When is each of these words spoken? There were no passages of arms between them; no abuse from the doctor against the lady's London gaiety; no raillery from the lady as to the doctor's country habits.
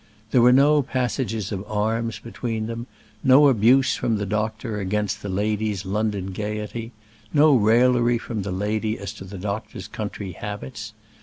There 0.31 0.41
were 0.41 0.51
no 0.51 0.81
passages 0.81 1.51
of 1.51 1.63
arms 1.69 2.17
between 2.17 2.65
them; 2.65 2.87
no 3.23 3.49
abuse 3.49 3.95
from 3.95 4.17
the 4.17 4.25
doctor 4.25 4.79
against 4.79 5.21
the 5.21 5.29
lady's 5.29 5.85
London 5.85 6.31
gaiety; 6.31 6.91
no 7.35 7.55
raillery 7.55 8.17
from 8.17 8.41
the 8.41 8.51
lady 8.51 8.97
as 8.97 9.13
to 9.13 9.25
the 9.25 9.37
doctor's 9.37 9.87
country 9.87 10.31
habits. 10.31 10.93